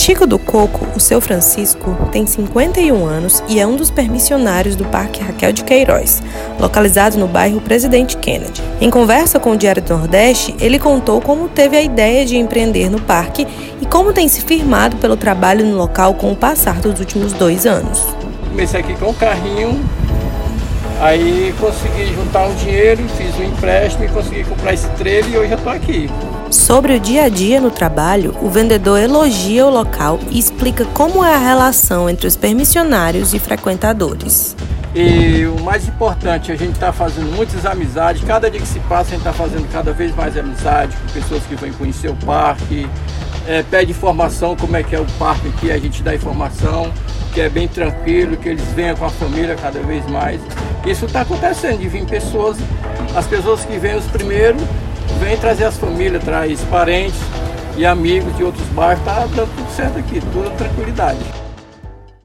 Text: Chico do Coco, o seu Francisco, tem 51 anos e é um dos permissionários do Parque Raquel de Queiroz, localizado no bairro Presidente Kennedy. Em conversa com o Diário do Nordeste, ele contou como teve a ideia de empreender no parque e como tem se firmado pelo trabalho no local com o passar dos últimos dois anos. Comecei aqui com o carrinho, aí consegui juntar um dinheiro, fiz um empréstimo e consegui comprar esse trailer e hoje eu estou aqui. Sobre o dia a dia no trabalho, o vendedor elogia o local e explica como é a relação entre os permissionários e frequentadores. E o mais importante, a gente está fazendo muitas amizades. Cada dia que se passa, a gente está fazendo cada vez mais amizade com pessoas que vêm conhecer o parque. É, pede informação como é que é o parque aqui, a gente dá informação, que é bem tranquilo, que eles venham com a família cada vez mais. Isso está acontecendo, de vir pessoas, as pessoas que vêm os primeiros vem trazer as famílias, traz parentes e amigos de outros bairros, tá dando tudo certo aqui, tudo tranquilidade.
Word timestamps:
Chico 0.00 0.26
do 0.26 0.38
Coco, 0.38 0.86
o 0.96 0.98
seu 0.98 1.20
Francisco, 1.20 1.94
tem 2.10 2.26
51 2.26 3.04
anos 3.04 3.44
e 3.46 3.60
é 3.60 3.66
um 3.66 3.76
dos 3.76 3.90
permissionários 3.90 4.74
do 4.74 4.86
Parque 4.86 5.22
Raquel 5.22 5.52
de 5.52 5.62
Queiroz, 5.62 6.22
localizado 6.58 7.18
no 7.18 7.28
bairro 7.28 7.60
Presidente 7.60 8.16
Kennedy. 8.16 8.62
Em 8.80 8.88
conversa 8.88 9.38
com 9.38 9.50
o 9.50 9.56
Diário 9.58 9.82
do 9.82 9.94
Nordeste, 9.94 10.56
ele 10.58 10.78
contou 10.78 11.20
como 11.20 11.50
teve 11.50 11.76
a 11.76 11.82
ideia 11.82 12.24
de 12.24 12.38
empreender 12.38 12.88
no 12.88 12.98
parque 12.98 13.46
e 13.78 13.84
como 13.84 14.14
tem 14.14 14.26
se 14.26 14.40
firmado 14.40 14.96
pelo 14.96 15.18
trabalho 15.18 15.66
no 15.66 15.76
local 15.76 16.14
com 16.14 16.32
o 16.32 16.36
passar 16.36 16.80
dos 16.80 16.98
últimos 16.98 17.34
dois 17.34 17.66
anos. 17.66 18.02
Comecei 18.48 18.80
aqui 18.80 18.94
com 18.94 19.10
o 19.10 19.14
carrinho, 19.14 19.84
aí 20.98 21.54
consegui 21.60 22.06
juntar 22.14 22.46
um 22.46 22.54
dinheiro, 22.54 23.06
fiz 23.18 23.38
um 23.38 23.44
empréstimo 23.44 24.06
e 24.06 24.08
consegui 24.08 24.44
comprar 24.44 24.72
esse 24.72 24.88
trailer 24.92 25.30
e 25.30 25.36
hoje 25.36 25.52
eu 25.52 25.58
estou 25.58 25.72
aqui. 25.74 26.08
Sobre 26.50 26.96
o 26.96 27.00
dia 27.00 27.26
a 27.26 27.28
dia 27.28 27.60
no 27.60 27.70
trabalho, 27.70 28.36
o 28.42 28.50
vendedor 28.50 28.98
elogia 28.98 29.64
o 29.64 29.70
local 29.70 30.18
e 30.30 30.38
explica 30.38 30.84
como 30.86 31.24
é 31.24 31.32
a 31.32 31.38
relação 31.38 32.10
entre 32.10 32.26
os 32.26 32.34
permissionários 32.36 33.32
e 33.32 33.38
frequentadores. 33.38 34.56
E 34.92 35.46
o 35.46 35.62
mais 35.62 35.86
importante, 35.86 36.50
a 36.50 36.56
gente 36.56 36.72
está 36.72 36.92
fazendo 36.92 37.30
muitas 37.36 37.64
amizades. 37.64 38.24
Cada 38.24 38.50
dia 38.50 38.60
que 38.60 38.66
se 38.66 38.80
passa, 38.80 39.10
a 39.10 39.12
gente 39.12 39.20
está 39.20 39.32
fazendo 39.32 39.70
cada 39.70 39.92
vez 39.92 40.12
mais 40.16 40.36
amizade 40.36 40.96
com 40.96 41.12
pessoas 41.12 41.44
que 41.44 41.54
vêm 41.54 41.72
conhecer 41.72 42.10
o 42.10 42.16
parque. 42.16 42.84
É, 43.46 43.62
pede 43.62 43.92
informação 43.92 44.56
como 44.56 44.76
é 44.76 44.82
que 44.82 44.94
é 44.94 45.00
o 45.00 45.06
parque 45.20 45.48
aqui, 45.48 45.70
a 45.70 45.78
gente 45.78 46.02
dá 46.02 46.14
informação, 46.14 46.92
que 47.32 47.40
é 47.40 47.48
bem 47.48 47.68
tranquilo, 47.68 48.36
que 48.36 48.48
eles 48.48 48.66
venham 48.74 48.96
com 48.96 49.04
a 49.04 49.10
família 49.10 49.54
cada 49.54 49.80
vez 49.80 50.04
mais. 50.10 50.40
Isso 50.84 51.04
está 51.04 51.20
acontecendo, 51.20 51.78
de 51.78 51.88
vir 51.88 52.04
pessoas, 52.06 52.56
as 53.14 53.26
pessoas 53.26 53.64
que 53.64 53.78
vêm 53.78 53.94
os 53.94 54.04
primeiros 54.06 54.60
vem 55.18 55.36
trazer 55.36 55.64
as 55.64 55.76
famílias, 55.76 56.22
traz 56.22 56.60
parentes 56.64 57.18
e 57.76 57.84
amigos 57.86 58.36
de 58.36 58.44
outros 58.44 58.66
bairros, 58.68 59.04
tá 59.04 59.26
dando 59.34 59.54
tudo 59.56 59.70
certo 59.74 59.98
aqui, 59.98 60.20
tudo 60.32 60.50
tranquilidade. 60.56 61.18